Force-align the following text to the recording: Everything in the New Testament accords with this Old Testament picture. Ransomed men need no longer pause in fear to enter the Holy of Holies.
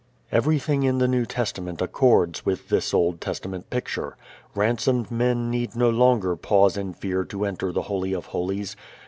Everything 0.31 0.81
in 0.81 0.97
the 0.97 1.07
New 1.07 1.27
Testament 1.27 1.79
accords 1.79 2.43
with 2.43 2.69
this 2.69 2.91
Old 2.91 3.21
Testament 3.21 3.69
picture. 3.69 4.17
Ransomed 4.55 5.11
men 5.11 5.51
need 5.51 5.75
no 5.75 5.91
longer 5.91 6.35
pause 6.35 6.75
in 6.75 6.93
fear 6.93 7.23
to 7.25 7.45
enter 7.45 7.71
the 7.71 7.83
Holy 7.83 8.13
of 8.13 8.25
Holies. 8.25 8.75